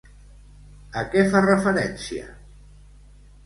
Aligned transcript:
A 1.03 1.03
què 1.11 1.23
fa 1.35 1.43
referència? 1.47 2.27